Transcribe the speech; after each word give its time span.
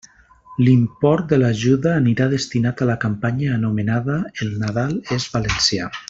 L'import 0.67 1.27
de 1.33 1.37
l'ajuda 1.41 1.91
anirà 1.99 2.27
destinat 2.33 2.81
a 2.81 2.87
la 2.93 2.97
campanya 3.05 3.53
anomenada 3.59 4.17
«El 4.47 4.55
Nadal 4.67 4.97
és 5.19 5.29
valencià». 5.37 5.97